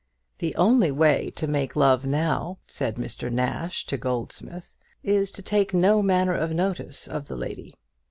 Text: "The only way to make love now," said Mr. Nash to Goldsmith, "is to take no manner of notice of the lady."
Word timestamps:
"The 0.39 0.55
only 0.55 0.89
way 0.89 1.29
to 1.35 1.45
make 1.45 1.75
love 1.75 2.07
now," 2.07 2.57
said 2.65 2.95
Mr. 2.95 3.31
Nash 3.31 3.85
to 3.85 3.99
Goldsmith, 3.99 4.75
"is 5.03 5.31
to 5.33 5.43
take 5.43 5.75
no 5.75 6.01
manner 6.01 6.33
of 6.33 6.51
notice 6.53 7.07
of 7.07 7.27
the 7.27 7.35
lady." 7.35 7.75